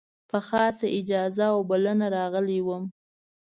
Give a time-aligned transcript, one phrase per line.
[0.29, 2.83] په خاصه اجازه او بلنه راغلی وم.